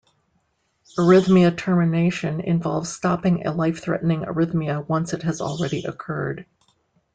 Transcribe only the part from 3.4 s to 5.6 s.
a life-threatening arrhythmia once it has